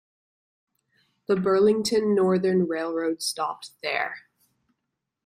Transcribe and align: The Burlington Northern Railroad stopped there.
The 1.27 1.35
Burlington 1.35 2.15
Northern 2.15 2.67
Railroad 2.67 3.21
stopped 3.21 3.79
there. 3.83 4.21